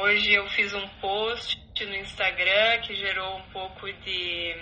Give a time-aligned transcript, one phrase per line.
[0.00, 1.56] Hoje eu fiz um post
[1.86, 4.56] no Instagram que gerou um pouco de.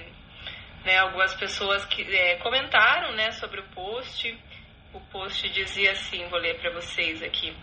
[0.85, 4.39] Né, algumas pessoas que é, comentaram né, sobre o post.
[4.93, 7.57] O post dizia assim: vou ler para vocês aqui.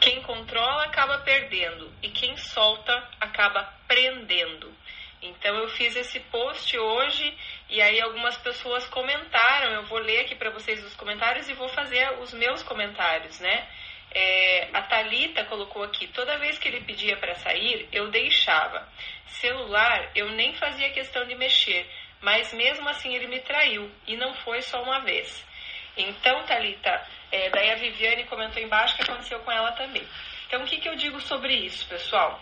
[0.00, 4.70] quem controla acaba perdendo e quem solta acaba prendendo.
[5.22, 7.34] Então eu fiz esse post hoje
[7.70, 9.72] e aí algumas pessoas comentaram.
[9.72, 13.68] Eu vou ler aqui para vocês os comentários e vou fazer os meus comentários, né?
[14.12, 18.88] É, a Talita colocou aqui: toda vez que ele pedia para sair, eu deixava.
[19.26, 21.88] Celular, eu nem fazia questão de mexer,
[22.20, 25.46] mas mesmo assim ele me traiu e não foi só uma vez.
[25.96, 30.06] Então, Talita, é, daí a Viviane comentou embaixo que aconteceu com ela também.
[30.46, 32.40] Então, o que, que eu digo sobre isso, pessoal?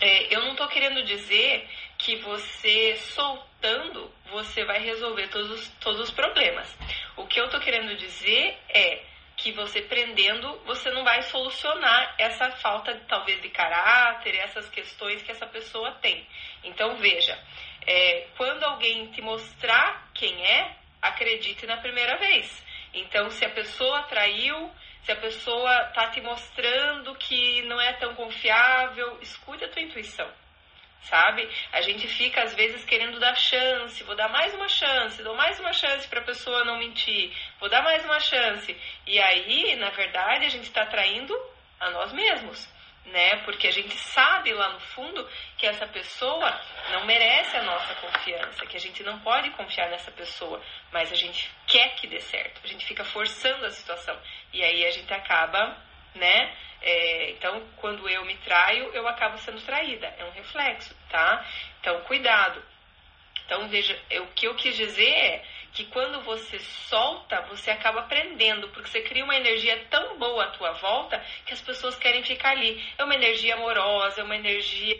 [0.00, 1.68] É, eu não estou querendo dizer
[2.00, 6.76] que você soltando você vai resolver todos os, todos os problemas.
[7.16, 9.02] O que eu estou querendo dizer é
[9.36, 15.30] que você prendendo, você não vai solucionar essa falta, talvez, de caráter, essas questões que
[15.30, 16.26] essa pessoa tem.
[16.62, 17.38] Então, veja,
[17.86, 22.64] é, quando alguém te mostrar quem é, acredite na primeira vez.
[22.92, 24.70] Então, se a pessoa traiu,
[25.02, 30.30] se a pessoa está te mostrando que não é tão confiável, escute a tua intuição
[31.02, 31.48] sabe?
[31.72, 35.58] A gente fica às vezes querendo dar chance, vou dar mais uma chance, dou mais
[35.58, 38.76] uma chance para a pessoa não mentir, vou dar mais uma chance.
[39.06, 41.34] E aí, na verdade, a gente está traindo
[41.78, 42.68] a nós mesmos,
[43.06, 43.36] né?
[43.44, 45.26] Porque a gente sabe lá no fundo
[45.56, 46.60] que essa pessoa
[46.92, 51.16] não merece a nossa confiança, que a gente não pode confiar nessa pessoa, mas a
[51.16, 52.60] gente quer que dê certo.
[52.62, 54.16] A gente fica forçando a situação
[54.52, 55.76] e aí a gente acaba,
[56.14, 56.54] né?
[56.82, 60.06] É, então, quando eu me traio, eu acabo sendo traída.
[60.18, 61.44] É um reflexo, tá?
[61.80, 62.62] Então, cuidado.
[63.44, 68.68] Então, veja, o que eu quis dizer é que quando você solta, você acaba aprendendo,
[68.68, 72.50] porque você cria uma energia tão boa à tua volta que as pessoas querem ficar
[72.50, 72.82] ali.
[72.98, 74.96] É uma energia amorosa, é uma energia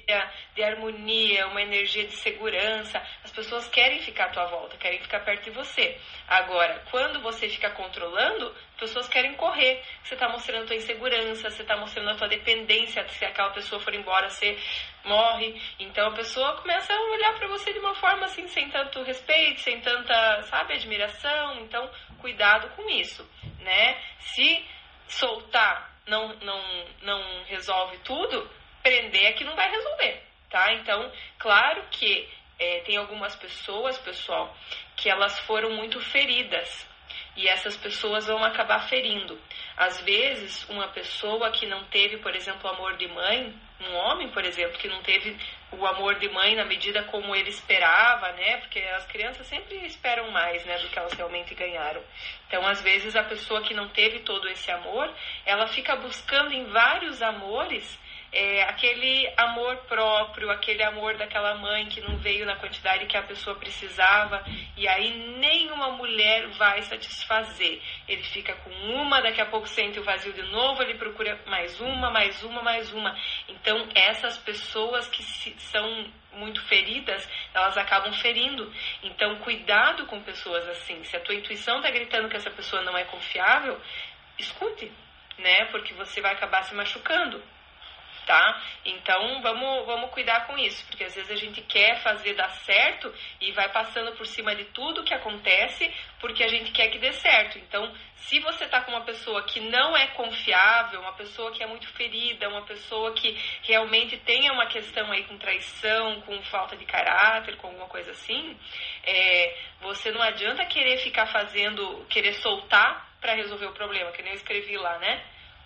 [0.54, 3.02] de harmonia, uma energia de segurança.
[3.24, 5.96] As pessoas querem ficar à tua volta, querem ficar perto de você.
[6.28, 9.82] Agora, quando você fica controlando, pessoas querem correr.
[10.02, 13.06] Você está mostrando a tua insegurança, você está mostrando a tua dependência.
[13.10, 14.58] Se aquela pessoa for embora, você
[15.04, 15.60] morre.
[15.78, 19.60] Então a pessoa começa a olhar para você de uma forma assim, sem tanto respeito,
[19.60, 21.60] sem tanta, sabe, admiração.
[21.60, 21.88] Então,
[22.18, 23.28] cuidado com isso,
[23.60, 24.00] né?
[24.18, 24.64] Se
[25.06, 26.60] soltar não, não,
[27.02, 28.50] não resolve tudo,
[28.82, 30.72] prender é que não vai resolver, tá?
[30.72, 34.56] Então, claro que é, tem algumas pessoas, pessoal,
[34.96, 36.88] que elas foram muito feridas
[37.36, 39.38] e essas pessoas vão acabar ferindo.
[39.76, 44.44] Às vezes, uma pessoa que não teve, por exemplo, amor de mãe, um homem, por
[44.44, 45.36] exemplo, que não teve
[45.72, 48.58] o amor de mãe na medida como ele esperava, né?
[48.58, 52.02] Porque as crianças sempre esperam mais, né, do que elas realmente ganharam.
[52.46, 55.10] Então, às vezes, a pessoa que não teve todo esse amor,
[55.46, 57.98] ela fica buscando em vários amores
[58.32, 63.22] é, aquele amor próprio, aquele amor daquela mãe que não veio na quantidade que a
[63.22, 64.44] pessoa precisava,
[64.76, 67.82] e aí nenhuma mulher vai satisfazer.
[68.06, 71.80] Ele fica com uma, daqui a pouco sente o vazio de novo, ele procura mais
[71.80, 73.18] uma, mais uma, mais uma.
[73.48, 78.72] Então, essas pessoas que são muito feridas, elas acabam ferindo.
[79.02, 81.02] Então, cuidado com pessoas assim.
[81.02, 83.80] Se a tua intuição está gritando que essa pessoa não é confiável,
[84.38, 84.92] escute,
[85.36, 85.64] né?
[85.72, 87.42] Porque você vai acabar se machucando
[88.30, 88.62] tá?
[88.84, 93.12] Então vamos, vamos cuidar com isso, porque às vezes a gente quer fazer dar certo
[93.40, 97.12] e vai passando por cima de tudo que acontece porque a gente quer que dê
[97.14, 97.58] certo.
[97.58, 101.66] Então, se você tá com uma pessoa que não é confiável, uma pessoa que é
[101.66, 106.84] muito ferida, uma pessoa que realmente tenha uma questão aí com traição, com falta de
[106.84, 108.56] caráter, com alguma coisa assim,
[109.02, 114.32] é, você não adianta querer ficar fazendo, querer soltar para resolver o problema, que nem
[114.32, 115.20] eu escrevi lá, né?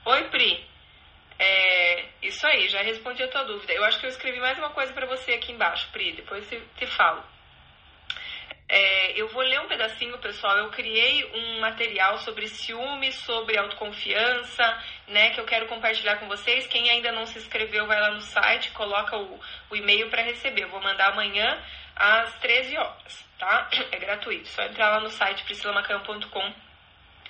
[0.07, 0.74] Oi, Pri.
[1.39, 3.73] É, isso aí, já respondi a tua dúvida.
[3.73, 6.61] Eu acho que eu escrevi mais uma coisa para você aqui embaixo, Pri, depois te,
[6.77, 7.23] te falo.
[8.67, 10.57] É, eu vou ler um pedacinho, pessoal.
[10.57, 16.67] Eu criei um material sobre ciúme, sobre autoconfiança, né, que eu quero compartilhar com vocês.
[16.67, 19.39] Quem ainda não se inscreveu, vai lá no site, coloca o,
[19.71, 20.63] o e-mail para receber.
[20.63, 21.63] Eu vou mandar amanhã
[21.95, 23.69] às 13 horas, tá?
[23.93, 24.49] É gratuito.
[24.49, 26.64] Só entrar lá no site priscilamacan.com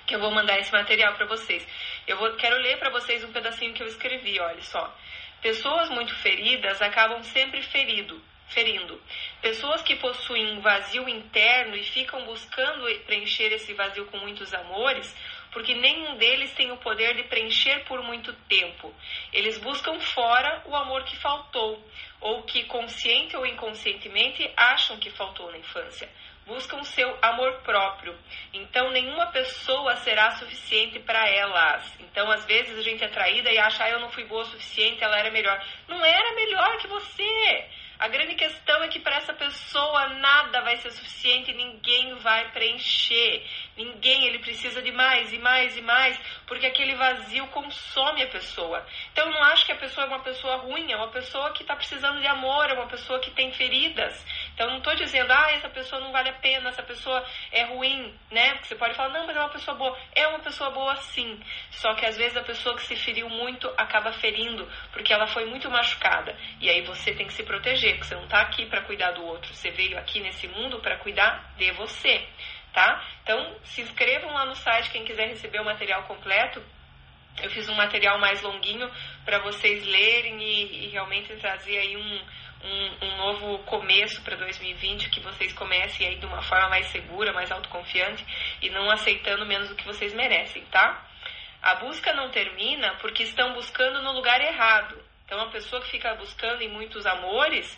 [0.05, 1.65] que eu vou mandar esse material para vocês.
[2.07, 4.93] Eu vou, quero ler para vocês um pedacinho que eu escrevi, olha só.
[5.41, 9.01] Pessoas muito feridas acabam sempre ferido, ferindo.
[9.41, 15.15] Pessoas que possuem um vazio interno e ficam buscando preencher esse vazio com muitos amores,
[15.51, 18.93] porque nenhum deles tem o poder de preencher por muito tempo.
[19.31, 21.83] Eles buscam fora o amor que faltou,
[22.19, 26.09] ou que consciente ou inconscientemente acham que faltou na infância.
[26.45, 28.17] Buscam seu amor próprio.
[28.53, 31.83] Então, nenhuma pessoa será suficiente para elas.
[31.99, 34.45] Então, às vezes a gente é traída e acha, ah, eu não fui boa o
[34.45, 35.63] suficiente, ela era melhor.
[35.87, 37.69] Não era melhor que você.
[37.97, 43.45] A grande questão é que para essa pessoa nada vai ser suficiente, ninguém vai preencher.
[43.77, 48.85] Ninguém, ele precisa de mais e mais e mais, porque aquele vazio consome a pessoa.
[49.13, 51.61] Então eu não acho que a pessoa é uma pessoa ruim, é uma pessoa que
[51.61, 54.25] está precisando de amor, é uma pessoa que tem feridas.
[54.55, 58.11] Então não estou dizendo, ah, essa pessoa não vale a pena, essa pessoa é ruim,
[58.31, 58.53] né?
[58.53, 59.97] Porque você pode falar, não, mas é uma pessoa boa.
[60.15, 61.39] É uma pessoa boa sim.
[61.71, 65.45] Só que às vezes a pessoa que se feriu muito acaba ferindo, porque ela foi
[65.45, 66.35] muito machucada.
[66.59, 69.11] E aí você tem que se proteger proteger, porque você não está aqui para cuidar
[69.11, 72.27] do outro, você veio aqui nesse mundo para cuidar de você,
[72.73, 73.03] tá?
[73.23, 76.61] Então, se inscrevam lá no site quem quiser receber o material completo.
[77.41, 78.89] Eu fiz um material mais longuinho
[79.25, 82.25] para vocês lerem e, e, realmente trazer aí um,
[82.65, 87.31] um, um novo começo para 2020, que vocês comecem aí de uma forma mais segura,
[87.31, 88.25] mais autoconfiante
[88.61, 91.05] e não aceitando menos do que vocês merecem, tá?
[91.61, 95.01] A busca não termina porque estão buscando no lugar errado.
[95.25, 97.77] Então, a pessoa que fica buscando em muitos amores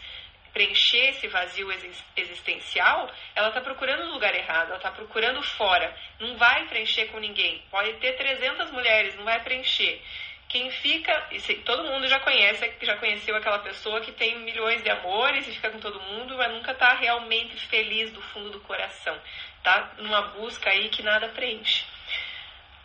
[0.53, 1.67] preencher esse vazio
[2.15, 5.95] existencial, ela está procurando no lugar errado, ela está procurando fora.
[6.19, 7.63] Não vai preencher com ninguém.
[7.69, 10.01] Pode ter 300 mulheres, não vai preencher.
[10.49, 11.29] Quem fica,
[11.65, 15.69] todo mundo já conhece, já conheceu aquela pessoa que tem milhões de amores e fica
[15.69, 19.19] com todo mundo, mas nunca está realmente feliz do fundo do coração.
[19.61, 21.85] Tá numa busca aí que nada preenche.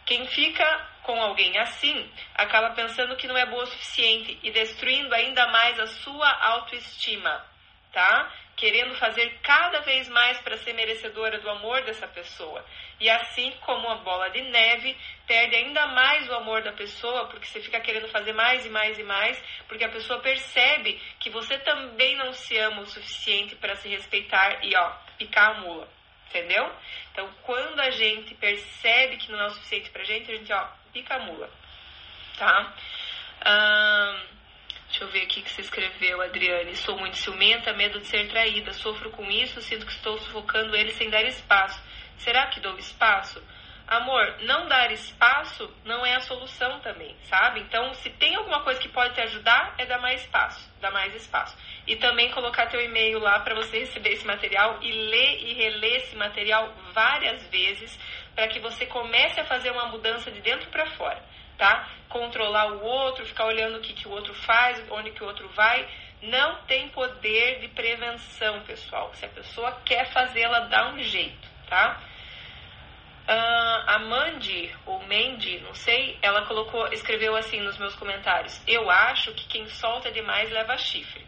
[0.05, 5.14] Quem fica com alguém assim acaba pensando que não é boa o suficiente e destruindo
[5.14, 7.47] ainda mais a sua autoestima,
[7.93, 8.32] tá?
[8.62, 12.64] Querendo fazer cada vez mais para ser merecedora do amor dessa pessoa.
[13.00, 17.44] E assim como a bola de neve, perde ainda mais o amor da pessoa, porque
[17.44, 21.59] você fica querendo fazer mais e mais e mais, porque a pessoa percebe que você
[21.59, 25.88] também não se ama o suficiente para se respeitar e, ó, picar a mula.
[26.29, 26.73] Entendeu?
[27.11, 30.69] Então, quando a gente percebe que não é o suficiente pra gente, a gente, ó,
[30.93, 31.50] pica a mula.
[32.38, 32.73] Tá?
[35.02, 36.76] Deixa eu ver aqui que você escreveu, Adriane.
[36.76, 38.72] Sou muito ciumenta, medo de ser traída.
[38.72, 41.81] Sofro com isso, sinto que estou sufocando ele sem dar espaço.
[42.19, 43.43] Será que dou espaço?
[43.87, 47.60] Amor, não dar espaço não é a solução também, sabe?
[47.60, 51.12] Então, se tem alguma coisa que pode te ajudar, é dar mais espaço, dar mais
[51.16, 51.56] espaço.
[51.87, 55.96] E também colocar teu e-mail lá para você receber esse material e ler e reler
[55.96, 57.99] esse material várias vezes
[58.34, 61.20] para que você comece a fazer uma mudança de dentro para fora,
[61.56, 61.88] tá?
[62.08, 65.49] Controlar o outro, ficar olhando o que, que o outro faz, onde que o outro
[65.50, 65.88] vai,
[66.22, 69.12] não tem poder de prevenção, pessoal.
[69.14, 72.00] Se a pessoa quer fazer, ela dá um jeito, tá?
[73.22, 78.90] Uh, a Mandy, ou Mandy, não sei, ela colocou, escreveu assim nos meus comentários: Eu
[78.90, 81.25] acho que quem solta demais leva chifre.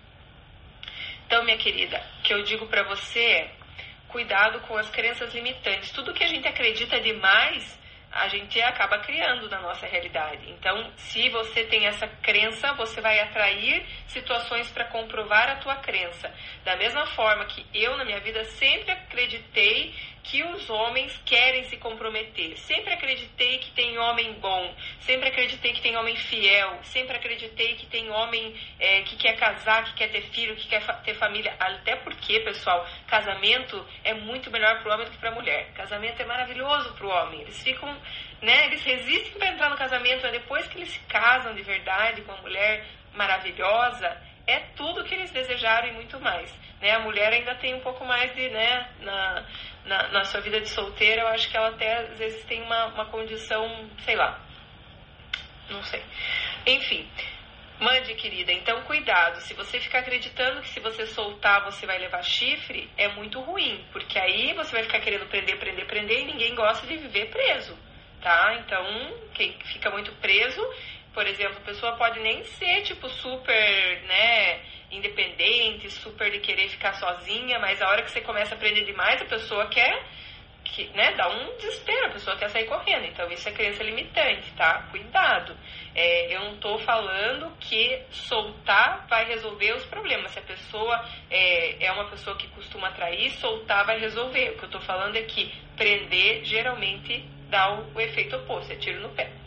[1.27, 3.55] Então, minha querida, o que eu digo para você é:
[4.09, 5.91] cuidado com as crenças limitantes.
[5.93, 7.79] Tudo que a gente acredita demais
[8.15, 10.49] a gente acaba criando na nossa realidade.
[10.49, 16.33] Então, se você tem essa crença, você vai atrair situações para comprovar a tua crença.
[16.65, 19.93] Da mesma forma que eu na minha vida sempre acreditei
[20.25, 22.57] que os homens querem se comprometer.
[22.59, 27.87] Sempre acreditei que tem homem bom, sempre acreditei que tem homem fiel, sempre acreditei que
[27.87, 31.55] tem homem é, que quer casar, que quer ter filho, que quer ter família.
[31.61, 35.73] Até porque, pessoal, casamento é muito melhor para o homem do que para a mulher.
[35.75, 37.43] Casamento é maravilhoso para o homem.
[37.43, 37.95] Eles ficam,
[38.41, 38.67] né?
[38.67, 42.33] Eles resistem para entrar no casamento, mas depois que eles se casam de verdade com
[42.33, 44.17] uma mulher maravilhosa,
[44.47, 46.53] é tudo que eles desejaram e muito mais.
[46.81, 46.91] Né?
[46.91, 49.47] A mulher ainda tem um pouco mais de, né, na,
[49.87, 52.87] na, na, sua vida de solteira, eu acho que ela até às vezes tem uma,
[52.87, 54.39] uma condição, sei lá,
[55.71, 56.03] não sei.
[56.67, 57.09] Enfim,
[57.81, 59.41] mande, querida, então cuidado.
[59.41, 63.85] Se você ficar acreditando que se você soltar você vai levar chifre, é muito ruim,
[63.93, 67.77] porque aí você vai ficar querendo prender, prender, prender e ninguém gosta de viver preso,
[68.21, 68.57] tá?
[68.61, 68.85] Então,
[69.33, 70.63] quem fica muito preso
[71.15, 76.93] por exemplo, a pessoa pode nem ser, tipo, super, né, independente, super de querer ficar
[76.95, 80.03] sozinha, mas a hora que você começa a aprender demais, a pessoa quer,
[80.65, 83.05] que, né, dá um desespero, a pessoa quer sair correndo.
[83.05, 84.89] Então, isso é crença limitante, tá?
[84.91, 85.57] Cuidado.
[85.95, 90.33] É, eu não tô falando que soltar vai resolver os problemas.
[90.33, 94.51] Se a pessoa é, é uma pessoa que costuma atrair, soltar vai resolver.
[94.51, 98.77] O que eu tô falando é que prender geralmente dá o, o efeito oposto, é
[98.77, 99.44] tiro no pé.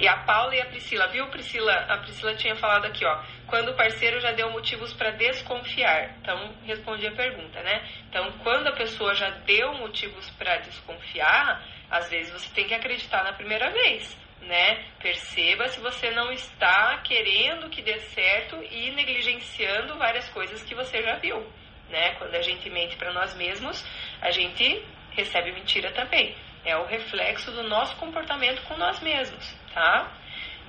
[0.00, 1.74] E a Paula e a Priscila, viu, Priscila?
[1.74, 3.22] A Priscila tinha falado aqui, ó.
[3.46, 6.16] Quando o parceiro já deu motivos para desconfiar.
[6.22, 7.86] Então, respondi a pergunta, né?
[8.08, 13.22] Então, quando a pessoa já deu motivos para desconfiar, às vezes você tem que acreditar
[13.24, 14.86] na primeira vez, né?
[15.02, 21.02] Perceba se você não está querendo que dê certo e negligenciando várias coisas que você
[21.02, 21.46] já viu,
[21.90, 22.14] né?
[22.14, 23.84] Quando a gente mente para nós mesmos,
[24.22, 26.34] a gente recebe mentira também.
[26.64, 30.10] É o reflexo do nosso comportamento com nós mesmos, tá?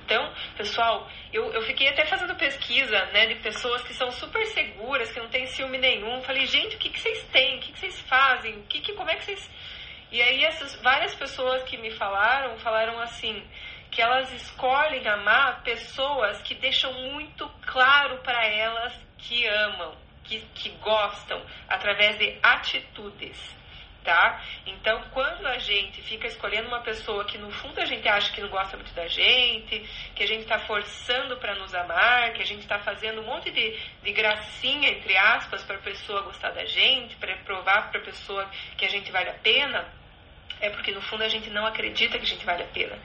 [0.04, 5.12] Então, pessoal, eu, eu fiquei até fazendo pesquisa, né, de pessoas que são super seguras,
[5.12, 6.20] que não têm ciúme nenhum.
[6.22, 7.56] Falei, gente, o que, que vocês têm?
[7.56, 8.58] O que, que vocês fazem?
[8.58, 9.50] O que, que, como é que vocês...
[10.10, 13.42] E aí, essas várias pessoas que me falaram, falaram assim,
[13.90, 20.70] que elas escolhem amar pessoas que deixam muito claro para elas que amam, que, que
[20.80, 23.61] gostam, através de atitudes
[24.02, 24.42] tá?
[24.66, 28.40] Então, quando a gente fica escolhendo uma pessoa que no fundo a gente acha que
[28.40, 29.78] não gosta muito da gente,
[30.14, 33.50] que a gente está forçando para nos amar, que a gente está fazendo um monte
[33.50, 38.04] de, de gracinha, entre aspas, para a pessoa gostar da gente, para provar para a
[38.04, 39.86] pessoa que a gente vale a pena,
[40.62, 42.96] é porque no fundo a gente não acredita que a gente vale a pena.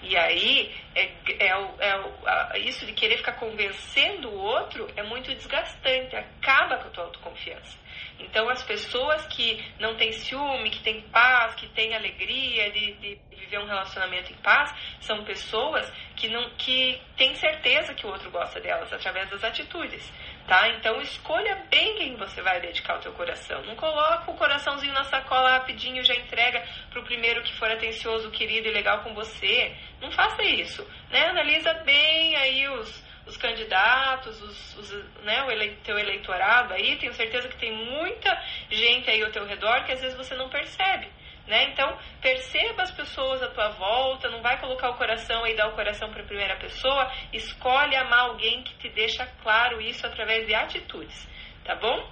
[0.00, 1.46] E aí, é, é,
[1.80, 6.90] é, é, isso de querer ficar convencendo o outro é muito desgastante, acaba com a
[6.90, 7.79] tua autoconfiança.
[8.20, 13.18] Então, as pessoas que não têm ciúme, que têm paz, que têm alegria de, de
[13.30, 18.30] viver um relacionamento em paz, são pessoas que não que têm certeza que o outro
[18.30, 20.12] gosta delas através das atitudes,
[20.46, 20.68] tá?
[20.68, 23.62] Então, escolha bem quem você vai dedicar o teu coração.
[23.62, 28.30] Não coloca o coraçãozinho na sacola rapidinho, já entrega para o primeiro que for atencioso,
[28.30, 29.74] querido e legal com você.
[30.00, 31.26] Não faça isso, né?
[31.26, 37.14] Analisa bem aí os os candidatos, os, os, né, o ele, teu eleitorado aí, tenho
[37.14, 38.30] certeza que tem muita
[38.68, 41.08] gente aí ao teu redor que às vezes você não percebe.
[41.46, 41.64] Né?
[41.70, 45.74] Então, perceba as pessoas à tua volta, não vai colocar o coração e dar o
[45.74, 50.54] coração para a primeira pessoa, escolhe amar alguém que te deixa claro isso através de
[50.54, 51.28] atitudes,
[51.64, 52.08] tá bom?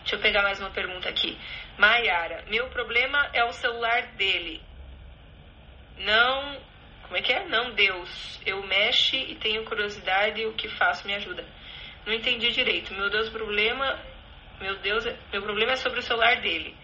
[0.00, 1.38] Deixa eu pegar mais uma pergunta aqui.
[1.78, 4.62] Maiara, meu problema é o celular dele.
[5.98, 6.60] Não
[7.04, 7.44] como é que é?
[7.46, 11.44] Não, Deus, eu mexe e tenho curiosidade, o que faço me ajuda.
[12.06, 12.92] Não entendi direito.
[12.92, 13.98] Meu Deus, problema.
[14.60, 16.74] Meu Deus, meu problema é sobre o celular dele.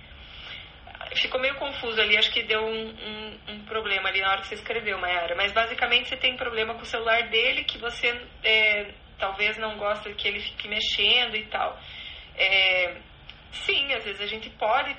[1.16, 4.48] Ficou meio confuso ali, acho que deu um, um, um problema ali na hora que
[4.48, 5.34] você escreveu, Mayara.
[5.34, 8.08] Mas basicamente você tem problema com o celular dele que você
[8.44, 11.78] é, talvez não gosta que ele fique mexendo e tal.
[12.36, 12.96] É,
[13.52, 14.96] sim, às vezes a gente pode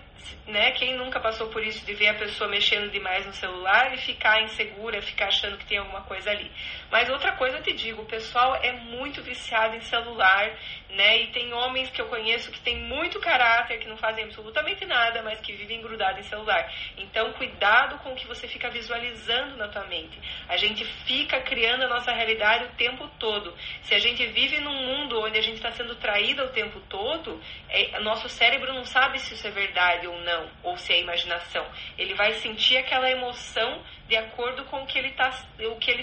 [0.48, 0.72] né?
[0.72, 4.42] Quem nunca passou por isso de ver a pessoa mexendo demais no celular e ficar
[4.42, 6.51] insegura, ficar achando que tem alguma coisa ali.
[6.92, 10.51] Mas outra coisa eu te digo, o pessoal é muito viciado em celular,
[10.90, 11.22] né?
[11.22, 15.22] E tem homens que eu conheço que têm muito caráter, que não fazem absolutamente nada,
[15.22, 16.72] mas que vivem grudados em celular.
[16.98, 20.20] Então, cuidado com o que você fica visualizando na tua mente.
[20.50, 23.56] A gente fica criando a nossa realidade o tempo todo.
[23.84, 27.42] Se a gente vive num mundo onde a gente está sendo traído o tempo todo,
[27.70, 31.65] é, nosso cérebro não sabe se isso é verdade ou não, ou se é imaginação.
[31.98, 35.32] Ele vai sentir aquela emoção de acordo com o que ele está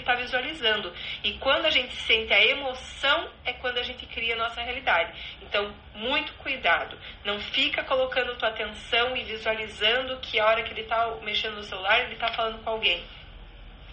[0.03, 0.91] tá visualizando.
[1.23, 5.13] E quando a gente sente a emoção é quando a gente cria a nossa realidade.
[5.41, 6.97] Então, muito cuidado.
[7.23, 11.63] Não fica colocando tua atenção e visualizando que a hora que ele está mexendo no
[11.63, 13.03] celular, ele está falando com alguém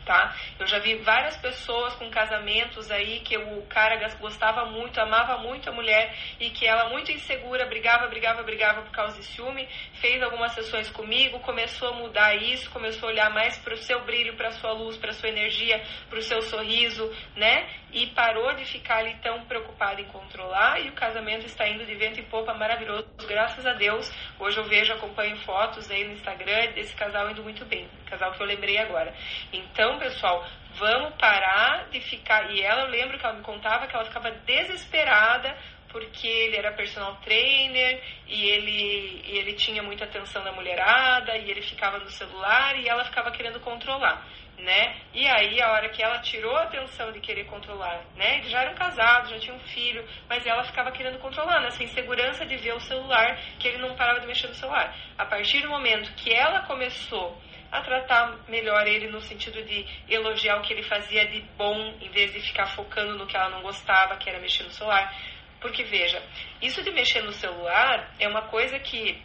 [0.06, 0.34] tá?
[0.58, 5.68] Eu já vi várias pessoas com casamentos aí que o cara gostava muito, amava muito
[5.68, 10.22] a mulher e que ela muito insegura, brigava, brigava, brigava por causa de ciúme, fez
[10.22, 14.36] algumas sessões comigo, começou a mudar isso, começou a olhar mais para o seu brilho,
[14.36, 17.68] para sua luz, para sua energia, para o seu sorriso, né?
[17.92, 21.94] E parou de ficar ali tão preocupada em controlar e o casamento está indo de
[21.94, 24.12] vento e popa maravilhoso, graças a Deus.
[24.38, 28.40] Hoje eu vejo, acompanho fotos aí no Instagram desse casal indo muito bem, casal que
[28.40, 29.12] eu lembrei agora.
[29.52, 32.50] Então, pessoal, vamos parar de ficar.
[32.50, 35.56] E ela, eu lembro que ela me contava que ela ficava desesperada
[35.96, 41.50] porque ele era personal trainer e ele, e ele tinha muita atenção da mulherada e
[41.50, 44.26] ele ficava no celular e ela ficava querendo controlar,
[44.58, 44.96] né?
[45.14, 48.38] E aí, a hora que ela tirou a atenção de querer controlar, né?
[48.38, 52.44] Eles já eram casados, já tinham um filho, mas ela ficava querendo controlar, nessa insegurança
[52.44, 54.94] de ver o celular, que ele não parava de mexer no celular.
[55.16, 60.58] A partir do momento que ela começou a tratar melhor ele no sentido de elogiar
[60.58, 63.62] o que ele fazia de bom, em vez de ficar focando no que ela não
[63.62, 65.14] gostava, que era mexer no celular.
[65.60, 66.22] Porque veja,
[66.60, 69.22] isso de mexer no celular é uma coisa que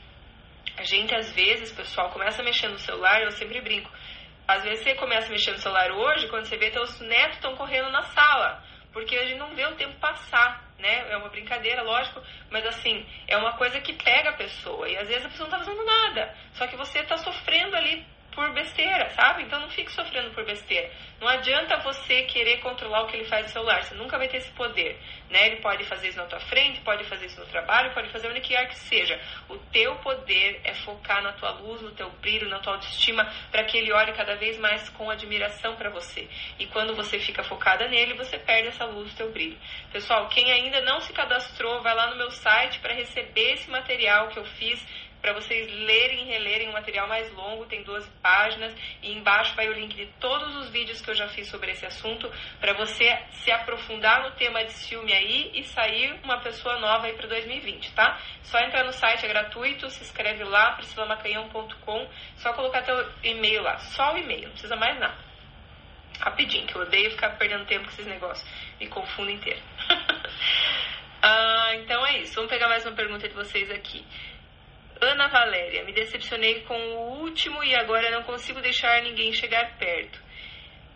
[0.78, 3.92] a gente às vezes, pessoal, começa a mexer no celular, eu sempre brinco.
[4.48, 7.56] Às vezes você começa a mexer no celular hoje, quando você vê teus netos estão
[7.56, 11.12] correndo na sala, porque a gente não vê o tempo passar, né?
[11.12, 14.90] É uma brincadeira, lógico, mas assim, é uma coisa que pega a pessoa.
[14.90, 18.06] E às vezes a pessoa não está fazendo nada, só que você está sofrendo ali
[18.32, 19.44] por besteira, sabe?
[19.44, 20.90] Então não fique sofrendo por besteira.
[21.20, 24.38] Não adianta você querer controlar o que ele faz no celular, você nunca vai ter
[24.38, 25.48] esse poder, né?
[25.48, 28.42] Ele pode fazer isso na tua frente, pode fazer isso no trabalho, pode fazer onde
[28.42, 29.20] quer que seja.
[29.48, 33.64] O teu poder é focar na tua luz, no teu brilho, na tua autoestima, para
[33.66, 36.28] que ele olhe cada vez mais com admiração para você.
[36.58, 39.58] E quando você fica focada nele, você perde essa luz, teu brilho.
[39.92, 44.30] Pessoal, quem ainda não se cadastrou, vai lá no meu site para receber esse material
[44.30, 44.84] que eu fiz
[45.22, 49.70] para vocês lerem e relerem um material mais longo, tem 12 páginas, e embaixo vai
[49.70, 53.18] o link de todos os vídeos que eu já fiz sobre esse assunto, para você
[53.32, 57.94] se aprofundar no tema de ciúme aí e sair uma pessoa nova aí para 2020,
[57.94, 58.20] tá?
[58.44, 63.78] Só entrar no site, é gratuito, se inscreve lá, priscilamacanhão.com, só colocar teu e-mail lá,
[63.78, 65.32] só o e-mail, não precisa mais nada.
[66.20, 68.48] Rapidinho, que eu odeio ficar perdendo tempo com esses negócios,
[68.80, 69.60] me confundo inteiro.
[71.22, 74.06] ah, então é isso, vamos pegar mais uma pergunta de vocês aqui.
[75.02, 80.22] Ana Valéria, me decepcionei com o último e agora não consigo deixar ninguém chegar perto.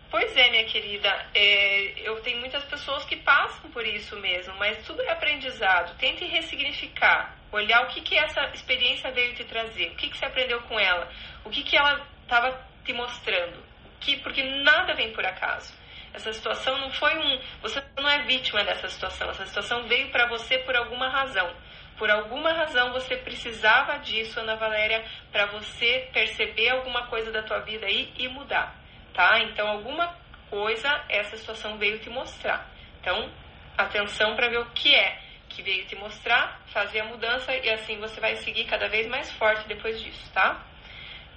[0.08, 4.86] Pois é, minha querida, é, eu tenho muitas pessoas que passam por isso mesmo, mas
[4.86, 5.98] tudo é aprendizado.
[5.98, 10.24] Tente ressignificar, olhar o que, que essa experiência veio te trazer, o que, que você
[10.24, 11.10] aprendeu com ela,
[11.44, 13.60] o que, que ela estava te mostrando,
[13.98, 15.74] que, porque nada vem por acaso.
[16.14, 17.40] Essa situação não foi um.
[17.60, 21.52] Você não é vítima dessa situação, essa situação veio para você por alguma razão.
[21.98, 27.60] Por alguma razão você precisava disso, Ana Valéria, para você perceber alguma coisa da tua
[27.60, 28.74] vida aí e mudar,
[29.14, 29.38] tá?
[29.40, 30.14] Então alguma
[30.50, 32.68] coisa essa situação veio te mostrar.
[33.00, 33.30] Então,
[33.78, 37.98] atenção para ver o que é que veio te mostrar, fazer a mudança e assim
[37.98, 40.62] você vai seguir cada vez mais forte depois disso, tá?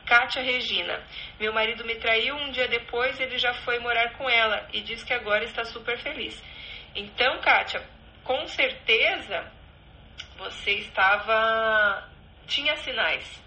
[0.05, 1.01] Kátia Regina,
[1.39, 5.03] meu marido me traiu, um dia depois ele já foi morar com ela e diz
[5.03, 6.43] que agora está super feliz.
[6.95, 7.81] Então, Kátia,
[8.23, 9.58] com certeza
[10.39, 12.09] você estava.
[12.47, 13.43] tinha sinais,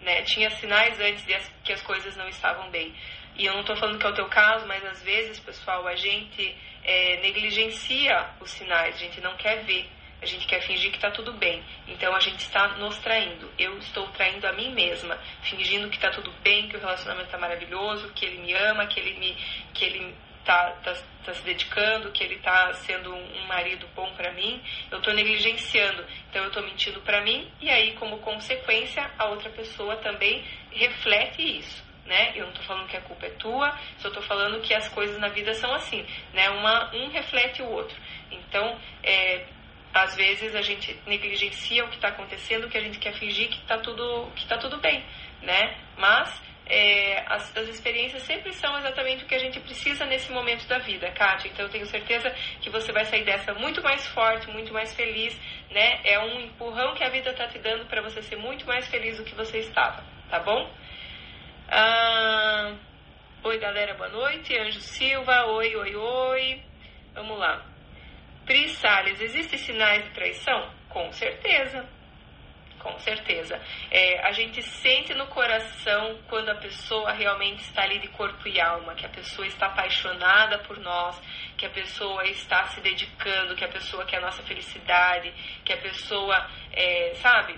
[0.00, 0.22] né?
[0.22, 2.94] Tinha sinais antes de as, que as coisas não estavam bem.
[3.36, 5.94] E eu não estou falando que é o teu caso, mas às vezes, pessoal, a
[5.94, 9.88] gente é, negligencia os sinais, a gente não quer ver,
[10.20, 11.64] a gente quer fingir que está tudo bem.
[11.88, 13.50] Então a gente está nos traindo.
[13.58, 17.38] Eu estou traindo a mim mesma, fingindo que está tudo bem, que o relacionamento está
[17.38, 19.34] maravilhoso, que ele me ama, que ele me,
[19.72, 20.94] que ele tá, tá,
[21.24, 26.04] tá se dedicando, que ele tá sendo um marido bom para mim, eu tô negligenciando.
[26.28, 31.58] Então eu tô mentindo para mim e aí como consequência a outra pessoa também reflete
[31.58, 31.82] isso.
[32.04, 32.32] Né?
[32.34, 35.18] Eu não estou falando que a culpa é tua, só estou falando que as coisas
[35.18, 36.50] na vida são assim, né?
[36.50, 37.96] Uma, um reflete o outro.
[38.28, 39.46] Então, é,
[39.94, 43.58] às vezes a gente negligencia o que está acontecendo, que a gente quer fingir que
[43.58, 45.04] está tudo, que tá tudo bem,
[45.42, 45.76] né?
[45.96, 50.66] Mas é, as, as, experiências sempre são exatamente o que a gente precisa nesse momento
[50.66, 51.48] da vida, Kátia.
[51.48, 55.38] Então eu tenho certeza que você vai sair dessa muito mais forte, muito mais feliz,
[55.70, 56.00] né?
[56.04, 59.18] É um empurrão que a vida está te dando para você ser muito mais feliz
[59.18, 60.70] do que você estava, tá bom?
[61.68, 62.74] Ah,
[63.44, 64.56] oi, galera, boa noite.
[64.56, 66.62] Anjo Silva, oi, oi, oi.
[67.14, 67.64] Vamos lá.
[68.46, 70.70] Pris Salles, existem sinais de traição?
[70.88, 72.01] Com certeza
[72.82, 73.60] com certeza.
[73.90, 78.60] É, a gente sente no coração quando a pessoa realmente está ali de corpo e
[78.60, 81.20] alma, que a pessoa está apaixonada por nós,
[81.56, 85.32] que a pessoa está se dedicando, que a pessoa quer a nossa felicidade,
[85.64, 87.56] que a pessoa, é, sabe,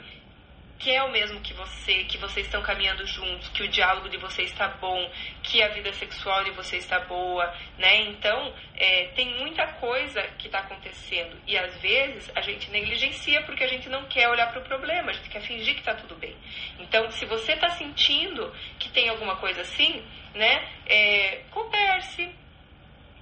[0.79, 4.17] que é o mesmo que você, que vocês estão caminhando juntos, que o diálogo de
[4.17, 5.11] vocês está bom,
[5.43, 7.47] que a vida sexual de vocês está boa,
[7.79, 8.03] né?
[8.03, 13.65] Então, é, tem muita coisa que está acontecendo e às vezes a gente negligencia porque
[13.65, 16.17] a gente não quer olhar para o problema, a gente quer fingir que está tudo
[16.17, 16.37] bem.
[16.79, 20.69] Então, se você está sentindo que tem alguma coisa assim, né?
[20.87, 22.35] É, converse,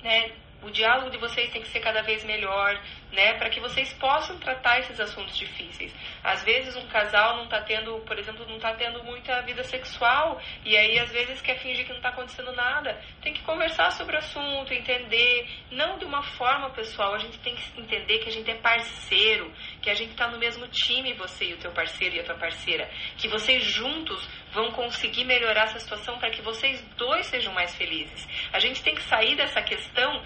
[0.03, 0.33] né?
[0.63, 4.39] O diálogo de vocês tem que ser cada vez melhor, né, para que vocês possam
[4.39, 5.95] tratar esses assuntos difíceis.
[6.23, 10.41] Às vezes um casal não está tendo, por exemplo, não está tendo muita vida sexual
[10.65, 13.01] e aí às vezes quer fingir que não está acontecendo nada.
[13.21, 17.15] Tem que conversar sobre o assunto, entender, não de uma forma pessoal.
[17.15, 20.39] A gente tem que entender que a gente é parceiro, que a gente está no
[20.39, 24.71] mesmo time, você e o teu parceiro e a tua parceira, que vocês juntos vão
[24.73, 28.29] conseguir melhorar essa situação para que vocês dois sejam mais felizes.
[28.53, 30.23] A gente tem que sair dessa questão.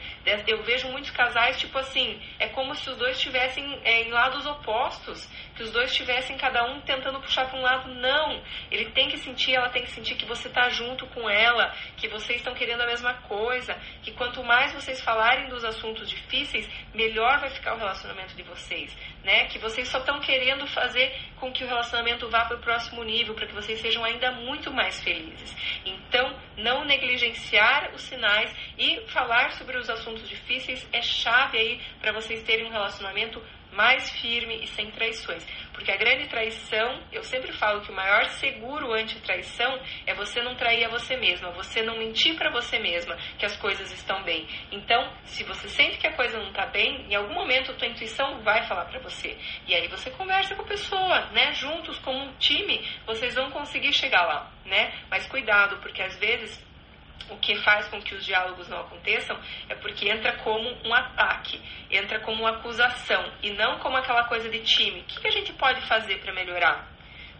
[0.46, 4.44] Eu vejo muitos casais tipo assim, é como se os dois estivessem é, em lados
[4.46, 7.94] opostos, que os dois estivessem cada um tentando puxar para um lado.
[7.94, 11.74] Não, ele tem que sentir, ela tem que sentir que você está junto com ela,
[11.96, 16.68] que vocês estão querendo a mesma coisa, que quanto mais vocês falarem dos assuntos difíceis,
[16.92, 19.46] melhor vai ficar o relacionamento de vocês, né?
[19.46, 23.34] Que vocês só estão querendo fazer com que o relacionamento vá para o próximo nível,
[23.34, 25.54] para que vocês sejam ainda muito mais felizes.
[25.84, 32.12] Então, não negligenciar os sinais e falar sobre os assuntos difíceis é chave aí para
[32.12, 35.44] vocês terem um relacionamento mais firme e sem traições.
[35.76, 40.56] Porque a grande traição, eu sempre falo que o maior seguro anti-traição é você não
[40.56, 44.48] trair a você mesma, você não mentir para você mesma que as coisas estão bem.
[44.72, 47.88] Então, se você sente que a coisa não está bem, em algum momento a tua
[47.88, 49.36] intuição vai falar para você.
[49.66, 51.52] E aí você conversa com a pessoa, né?
[51.52, 54.94] Juntos, como um time, vocês vão conseguir chegar lá, né?
[55.10, 56.65] Mas cuidado, porque às vezes
[57.30, 61.60] o que faz com que os diálogos não aconteçam é porque entra como um ataque,
[61.90, 65.00] entra como uma acusação e não como aquela coisa de time.
[65.00, 66.88] O que a gente pode fazer para melhorar?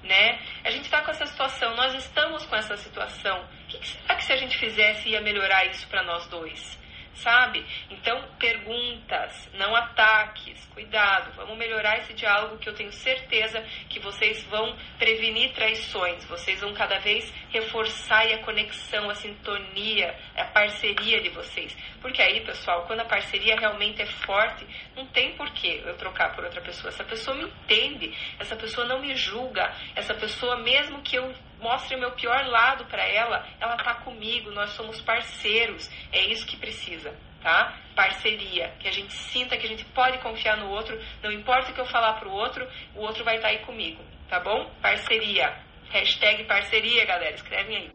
[0.03, 0.39] Né?
[0.65, 3.45] A gente está com essa situação, nós estamos com essa situação.
[3.65, 6.79] O que será que se a gente fizesse ia melhorar isso para nós dois?
[7.17, 7.65] Sabe?
[7.91, 14.43] Então, perguntas, não ataques, cuidado, vamos melhorar esse diálogo que eu tenho certeza que vocês
[14.45, 21.31] vão prevenir traições, vocês vão cada vez reforçar a conexão, a sintonia, a parceria de
[21.31, 21.77] vocês.
[22.01, 26.45] Porque aí, pessoal, quando a parceria realmente é forte, não tem porquê eu trocar por
[26.45, 26.91] outra pessoa.
[26.91, 31.97] Essa pessoa me entende, essa pessoa não me julga, essa pessoa, mesmo que eu mostre
[31.97, 35.91] o meu pior lado para ela, ela tá comigo, nós somos parceiros.
[36.13, 37.77] É isso que precisa, tá?
[37.95, 41.75] Parceria, que a gente sinta que a gente pode confiar no outro, não importa o
[41.75, 44.71] que eu falar pro outro, o outro vai estar tá aí comigo, tá bom?
[44.83, 45.65] Parceria.
[45.91, 47.91] Hashtag parceria, galera, escrevem aí.